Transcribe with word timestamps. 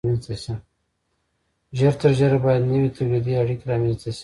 ژر 1.77 1.93
تر 2.01 2.11
ژره 2.19 2.37
باید 2.45 2.63
نوې 2.73 2.89
تولیدي 2.97 3.33
اړیکې 3.41 3.65
رامنځته 3.71 4.09
شي. 4.15 4.19